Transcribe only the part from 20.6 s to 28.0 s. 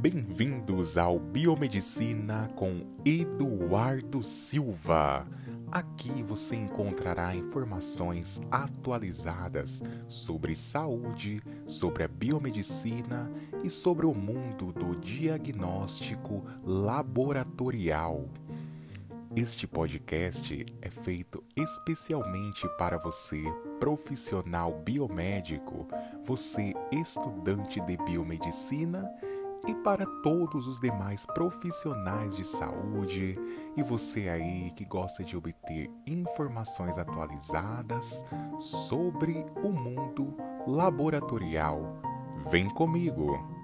é feito especialmente para você, profissional biomédico, você, estudante de